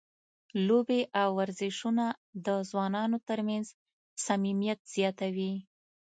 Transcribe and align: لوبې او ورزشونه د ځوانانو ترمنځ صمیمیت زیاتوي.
لوبې 0.67 1.01
او 1.21 1.29
ورزشونه 1.39 2.05
د 2.45 2.47
ځوانانو 2.69 3.17
ترمنځ 3.27 3.65
صمیمیت 4.25 4.79
زیاتوي. 4.95 5.53